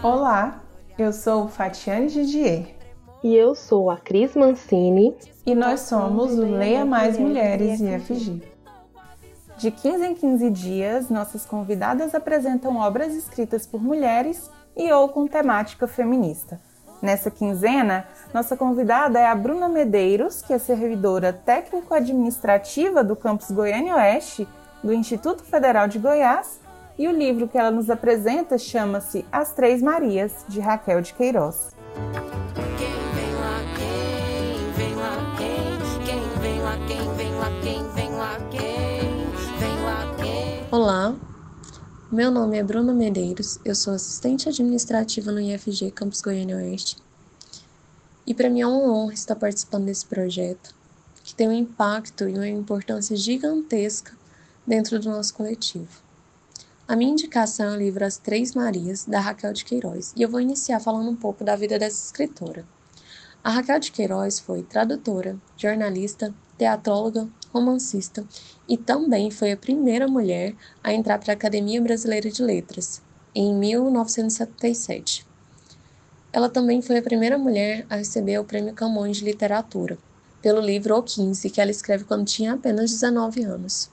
[0.00, 0.62] Olá,
[0.96, 2.76] eu sou Fatiane Didier.
[3.20, 5.16] E eu sou a Cris Mancini.
[5.44, 8.40] E nós somos o Leia Mais Mulheres IFG.
[9.56, 15.26] De 15 em 15 dias, nossas convidadas apresentam obras escritas por mulheres e ou com
[15.26, 16.60] temática feminista.
[17.02, 23.96] Nessa quinzena, nossa convidada é a Bruna Medeiros, que é servidora técnico-administrativa do campus Goiânia
[23.96, 24.46] Oeste
[24.82, 26.60] do Instituto Federal de Goiás,
[26.98, 31.68] e o livro que ela nos apresenta chama-se As Três Marias, de Raquel de Queiroz.
[40.72, 41.14] Olá,
[42.10, 46.96] meu nome é Bruna Medeiros, eu sou assistente administrativa no IFG Campus Goiânia Oeste.
[48.26, 50.74] E para mim é uma honra estar participando desse projeto,
[51.22, 54.12] que tem um impacto e uma importância gigantesca
[54.66, 56.07] dentro do nosso coletivo.
[56.88, 60.28] A minha indicação é o livro As Três Marias, da Raquel de Queiroz, e eu
[60.30, 62.64] vou iniciar falando um pouco da vida dessa escritora.
[63.44, 68.24] A Raquel de Queiroz foi tradutora, jornalista, teatróloga, romancista
[68.66, 73.02] e também foi a primeira mulher a entrar para a Academia Brasileira de Letras,
[73.34, 75.26] em 1977.
[76.32, 79.98] Ela também foi a primeira mulher a receber o Prêmio Camões de Literatura,
[80.40, 83.90] pelo livro O 15, que ela escreve quando tinha apenas 19 anos.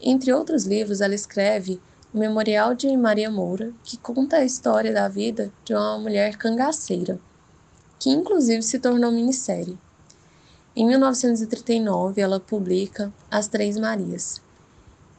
[0.00, 1.80] Entre outros livros, ela escreve
[2.12, 7.20] o Memorial de Maria Moura, que conta a história da vida de uma mulher cangaceira,
[8.00, 9.78] que inclusive se tornou minissérie.
[10.74, 14.42] Em 1939, ela publica As Três Marias,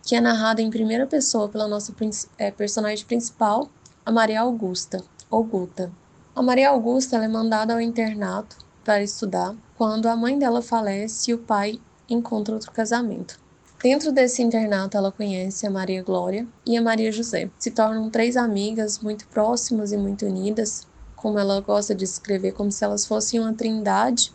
[0.03, 1.93] que é narrada em primeira pessoa pela nossa
[2.37, 3.69] é, personagem principal,
[4.05, 5.89] a Maria Augusta, ou Guta.
[6.35, 11.33] A Maria Augusta é mandada ao internato para estudar quando a mãe dela falece e
[11.33, 11.79] o pai
[12.09, 13.40] encontra outro casamento.
[13.83, 17.49] Dentro desse internato, ela conhece a Maria Glória e a Maria José.
[17.57, 22.71] Se tornam três amigas muito próximas e muito unidas, como ela gosta de escrever, como
[22.71, 24.31] se elas fossem uma trindade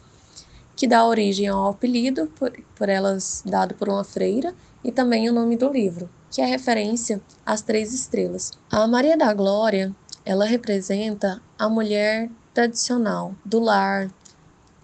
[0.75, 4.53] que dá origem ao apelido, por, por elas dado por uma freira,
[4.83, 8.51] e também o nome do livro, que é referência às três estrelas.
[8.69, 14.11] A Maria da Glória, ela representa a mulher tradicional do lar,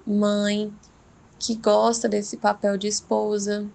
[0.06, 0.72] mãe,
[1.36, 3.68] que gosta desse papel de esposa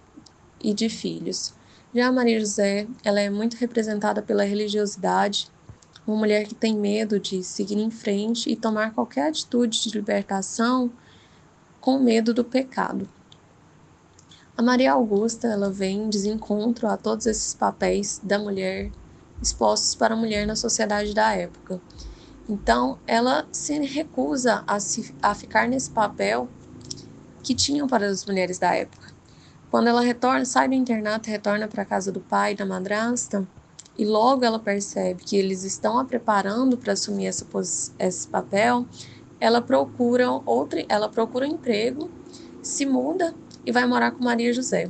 [0.62, 1.54] e de filhos.
[1.94, 5.50] Já a Maria José, ela é muito representada pela religiosidade,
[6.06, 10.92] uma mulher que tem medo de seguir em frente e tomar qualquer atitude de libertação
[11.82, 13.08] com medo do pecado.
[14.58, 18.92] A Maria Augusta ela vem em desencontro a todos esses papéis da mulher
[19.42, 21.80] expostos para a mulher na sociedade da época.
[22.50, 26.50] Então, ela se recusa a, se, a ficar nesse papel
[27.44, 29.07] que tinham para as mulheres da época.
[29.70, 33.46] Quando ela retorna, sai do internato, retorna para a casa do pai da madrasta,
[33.98, 37.46] e logo ela percebe que eles estão a preparando para assumir essa,
[38.00, 38.86] esse papel,
[39.40, 42.10] ela procura outra, ela procura um emprego,
[42.62, 43.34] se muda
[43.66, 44.90] e vai morar com Maria José.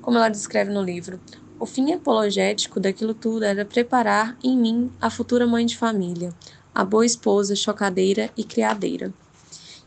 [0.00, 1.20] Como ela descreve no livro,
[1.60, 6.32] o fim apologético daquilo tudo era preparar em mim a futura mãe de família,
[6.74, 9.12] a boa esposa, chocadeira e criadeira.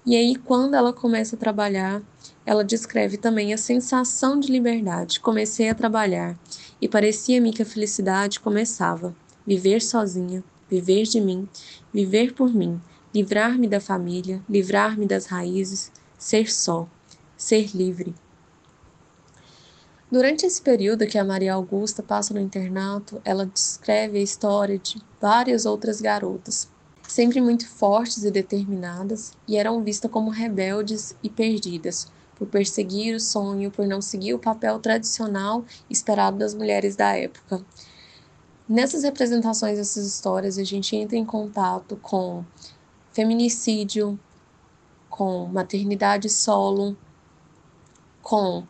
[0.06, 2.02] E aí, quando ela começa a trabalhar,
[2.46, 5.20] ela descreve também a sensação de liberdade.
[5.20, 6.38] Comecei a trabalhar
[6.80, 9.16] e parecia-me que a felicidade começava.
[9.48, 11.48] Viver sozinha, viver de mim,
[11.94, 12.80] viver por mim,
[13.14, 16.88] livrar-me da família, livrar-me das raízes, ser só,
[17.36, 18.14] ser livre.
[20.12, 25.02] Durante esse período que a Maria Augusta passa no internato, ela descreve a história de
[25.20, 26.70] várias outras garotas,
[27.08, 33.20] sempre muito fortes e determinadas, e eram vistas como rebeldes e perdidas, por perseguir o
[33.20, 37.64] sonho, por não seguir o papel tradicional esperado das mulheres da época.
[38.68, 42.44] Nessas representações dessas histórias, a gente entra em contato com
[43.12, 44.20] feminicídio,
[45.10, 46.98] com maternidade solo,
[48.22, 48.66] com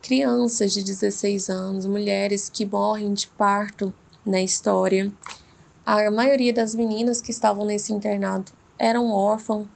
[0.00, 3.94] crianças de 16 anos, mulheres que morrem de parto
[4.26, 5.12] na história.
[5.84, 9.68] A maioria das meninas que estavam nesse internado eram órfãos,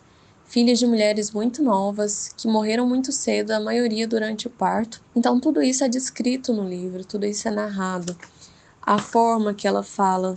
[0.46, 5.02] filhas de mulheres muito novas, que morreram muito cedo, a maioria durante o parto.
[5.14, 8.16] Então, tudo isso é descrito no livro, tudo isso é narrado.
[8.81, 10.34] A forma que ela fala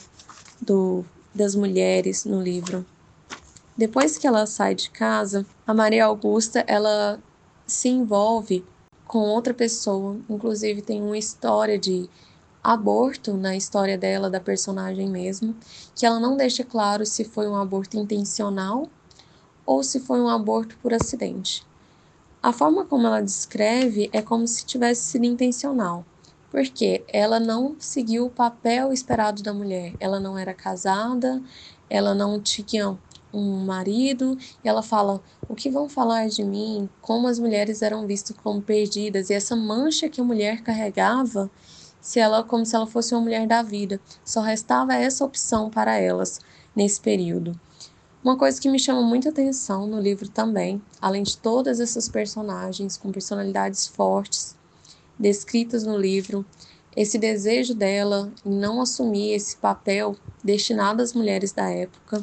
[0.62, 2.86] do, das mulheres no livro
[3.80, 7.18] depois que ela sai de casa, a Maria Augusta ela
[7.66, 8.66] se envolve
[9.08, 12.10] com outra pessoa, inclusive tem uma história de
[12.62, 15.56] aborto na história dela, da personagem mesmo,
[15.96, 18.90] que ela não deixa claro se foi um aborto intencional
[19.69, 21.63] ou se foi um aborto por acidente.
[22.42, 26.04] A forma como ela descreve é como se tivesse sido intencional.
[26.50, 29.94] porque ela não seguiu o papel esperado da mulher.
[30.00, 31.39] Ela não era casada,
[31.88, 32.98] ela não tinha
[33.31, 36.89] um marido, e ela fala: o que vão falar de mim?
[37.01, 41.50] Como as mulheres eram vistas como perdidas, e essa mancha que a mulher carregava,
[42.01, 44.00] se ela como se ela fosse uma mulher da vida.
[44.25, 46.39] Só restava essa opção para elas
[46.75, 47.60] nesse período.
[48.21, 52.98] Uma coisa que me chama muita atenção no livro também, além de todas essas personagens
[52.98, 54.57] com personalidades fortes
[55.18, 56.45] descritas no livro,
[56.94, 62.21] esse desejo dela em não assumir esse papel destinado às mulheres da época,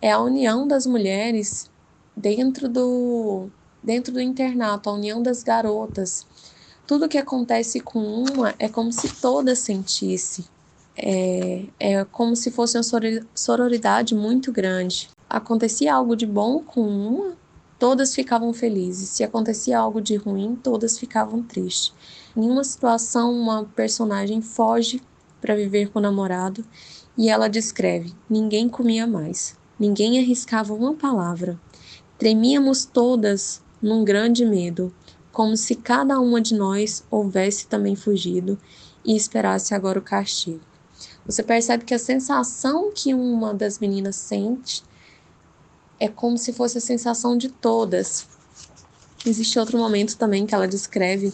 [0.00, 1.70] é a união das mulheres
[2.16, 3.50] dentro do
[3.82, 6.26] dentro do internato, a união das garotas.
[6.86, 10.46] Tudo que acontece com uma é como se todas sentisse.
[10.96, 17.36] É, é como se fosse uma sororidade muito grande acontecia algo de bom com uma,
[17.78, 19.10] todas ficavam felizes.
[19.10, 21.92] Se acontecia algo de ruim, todas ficavam tristes.
[22.34, 25.02] Em uma situação, uma personagem foge
[25.40, 26.64] para viver com o namorado
[27.18, 31.60] e ela descreve: ninguém comia mais, ninguém arriscava uma palavra.
[32.18, 34.92] Tremíamos todas num grande medo,
[35.30, 38.58] como se cada uma de nós houvesse também fugido
[39.04, 40.60] e esperasse agora o castigo.
[41.26, 44.82] Você percebe que a sensação que uma das meninas sente
[45.98, 48.26] é como se fosse a sensação de todas.
[49.24, 51.32] Existe outro momento também que ela descreve,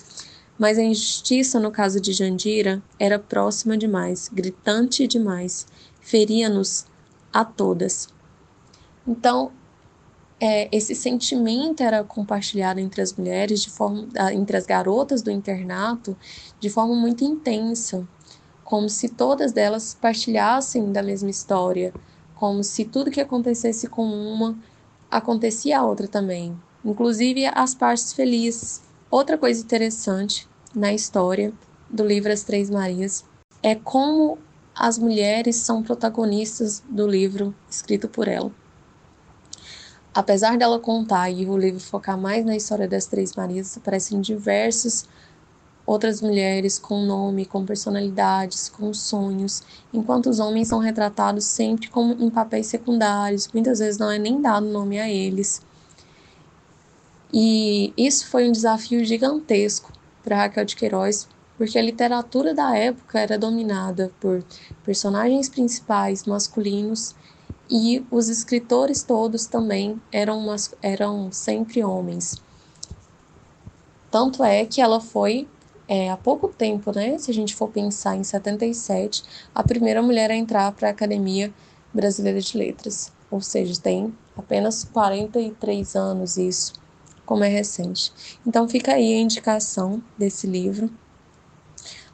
[0.58, 5.66] mas a injustiça no caso de Jandira era próxima demais, gritante demais,
[6.00, 6.86] feria-nos
[7.32, 8.08] a todas.
[9.06, 9.50] Então,
[10.38, 15.30] é, esse sentimento era compartilhado entre as mulheres, de forma, ah, entre as garotas do
[15.30, 16.16] internato,
[16.58, 18.06] de forma muito intensa,
[18.64, 21.92] como se todas delas partilhassem da mesma história,
[22.42, 24.58] como se tudo que acontecesse com uma
[25.08, 28.82] acontecia a outra também, inclusive as partes felizes.
[29.08, 31.52] Outra coisa interessante na história
[31.88, 33.24] do livro As Três Marias
[33.62, 34.38] é como
[34.74, 38.50] as mulheres são protagonistas do livro escrito por ela.
[40.12, 45.04] Apesar dela contar e o livro focar mais na história das Três Marias, aparecem diversos
[45.84, 49.62] outras mulheres com nome, com personalidades, com sonhos,
[49.92, 54.40] enquanto os homens são retratados sempre como em papéis secundários, muitas vezes não é nem
[54.40, 55.60] dado nome a eles.
[57.32, 59.92] E isso foi um desafio gigantesco
[60.22, 61.26] para Raquel de Queiroz,
[61.56, 64.44] porque a literatura da época era dominada por
[64.84, 67.14] personagens principais masculinos
[67.70, 70.44] e os escritores todos também eram,
[70.82, 72.36] eram sempre homens.
[74.10, 75.48] Tanto é que ela foi
[75.92, 77.18] é, há pouco tempo, né?
[77.18, 79.22] Se a gente for pensar em 77,
[79.54, 81.52] a primeira mulher a entrar para a Academia
[81.92, 83.12] Brasileira de Letras.
[83.30, 86.72] Ou seja, tem apenas 43 anos isso,
[87.26, 88.10] como é recente.
[88.46, 90.88] Então fica aí a indicação desse livro.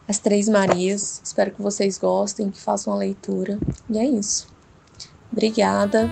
[0.08, 1.20] As Três Marias.
[1.22, 3.60] Espero que vocês gostem, que façam a leitura.
[3.88, 4.48] E é isso.
[5.30, 6.10] Obrigada.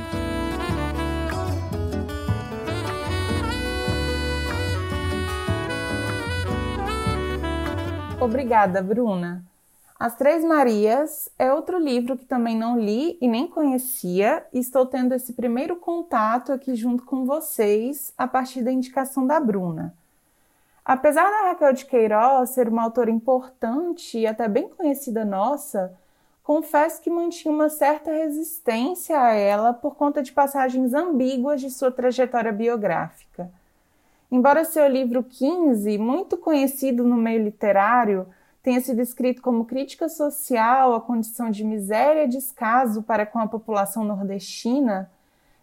[8.26, 9.44] Obrigada, Bruna.
[9.99, 14.85] As Três Marias é outro livro que também não li e nem conhecia, e estou
[14.85, 19.95] tendo esse primeiro contato aqui junto com vocês a partir da indicação da Bruna.
[20.85, 25.97] Apesar da Raquel de Queiroz ser uma autora importante e até bem conhecida nossa,
[26.42, 31.92] confesso que mantinha uma certa resistência a ela por conta de passagens ambíguas de sua
[31.92, 33.50] trajetória biográfica.
[34.30, 38.26] Embora seu livro 15, muito conhecido no meio literário,
[38.62, 43.47] tenha sido escrito como crítica social à condição de miséria e descaso para com a
[43.47, 45.09] população nordestina,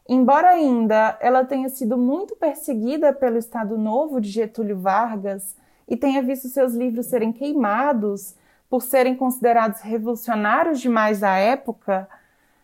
[0.08, 6.22] embora ainda ela tenha sido muito perseguida pelo Estado Novo de Getúlio Vargas e tenha
[6.22, 8.36] visto seus livros serem queimados
[8.70, 12.08] por serem considerados revolucionários demais à época,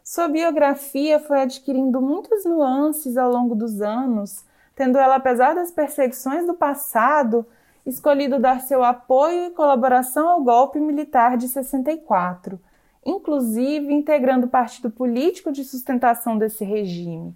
[0.04, 4.44] sua biografia foi adquirindo muitas nuances ao longo dos anos
[4.80, 7.46] tendo ela, apesar das perseguições do passado,
[7.86, 12.58] escolhido dar seu apoio e colaboração ao golpe militar de 64,
[13.06, 17.36] inclusive integrando o partido político de sustentação desse regime.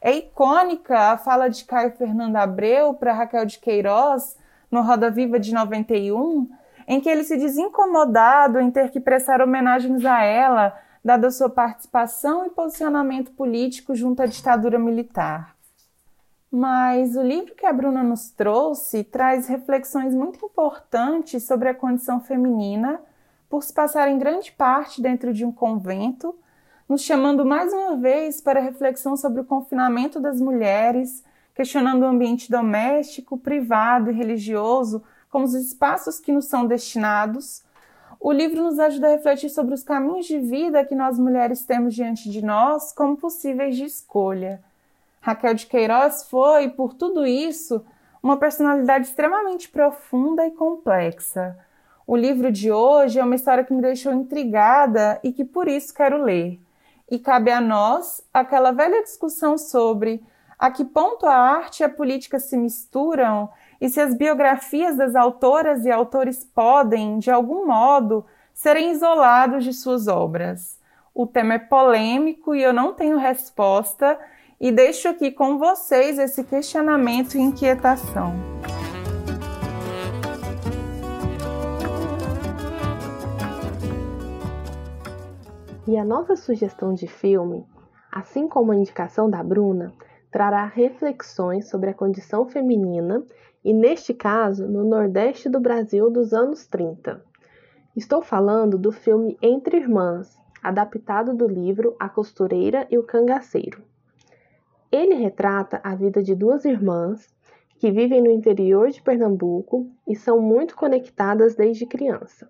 [0.00, 4.36] É icônica a fala de Caio Fernando Abreu para Raquel de Queiroz
[4.70, 6.48] no Roda Viva de 91,
[6.86, 11.50] em que ele se diz incomodado em ter que prestar homenagens a ela, dada sua
[11.50, 15.55] participação e posicionamento político junto à ditadura militar.
[16.58, 22.18] Mas o livro que a Bruna nos trouxe traz reflexões muito importantes sobre a condição
[22.18, 22.98] feminina,
[23.46, 26.34] por se passar em grande parte dentro de um convento,
[26.88, 31.22] nos chamando mais uma vez para reflexão sobre o confinamento das mulheres,
[31.54, 37.62] questionando o ambiente doméstico, privado e religioso como os espaços que nos são destinados,
[38.18, 41.94] o livro nos ajuda a refletir sobre os caminhos de vida que nós mulheres temos
[41.94, 44.64] diante de nós como possíveis de escolha.
[45.26, 47.84] Raquel de Queiroz foi, por tudo isso,
[48.22, 51.58] uma personalidade extremamente profunda e complexa.
[52.06, 55.92] O livro de hoje é uma história que me deixou intrigada e que por isso
[55.92, 56.60] quero ler.
[57.10, 60.22] E cabe a nós aquela velha discussão sobre
[60.56, 63.48] a que ponto a arte e a política se misturam
[63.80, 69.72] e se as biografias das autoras e autores podem, de algum modo, serem isolados de
[69.72, 70.78] suas obras.
[71.12, 74.16] O tema é polêmico e eu não tenho resposta,
[74.60, 78.32] e deixo aqui com vocês esse questionamento e inquietação.
[85.86, 87.64] E a nossa sugestão de filme,
[88.10, 89.92] assim como a indicação da Bruna,
[90.32, 93.24] trará reflexões sobre a condição feminina
[93.64, 97.22] e, neste caso, no Nordeste do Brasil dos anos 30.
[97.94, 103.85] Estou falando do filme Entre Irmãs, adaptado do livro A Costureira e o Cangaceiro.
[104.90, 107.34] Ele retrata a vida de duas irmãs
[107.78, 112.48] que vivem no interior de Pernambuco e são muito conectadas desde criança.